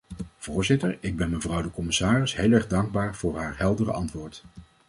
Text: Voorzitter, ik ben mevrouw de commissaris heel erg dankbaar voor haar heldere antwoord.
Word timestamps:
Voorzitter, 0.37 0.97
ik 0.99 1.15
ben 1.15 1.29
mevrouw 1.29 1.61
de 1.61 1.71
commissaris 1.71 2.35
heel 2.35 2.51
erg 2.51 2.67
dankbaar 2.67 3.15
voor 3.15 3.37
haar 3.37 3.57
heldere 3.57 3.91
antwoord. 3.91 4.43